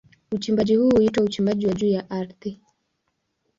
[0.31, 2.61] Uchimbaji huu huitwa uchimbaji wa juu ya ardhi.